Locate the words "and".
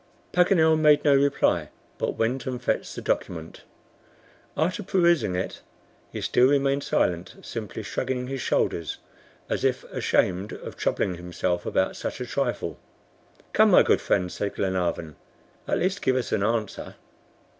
2.47-2.59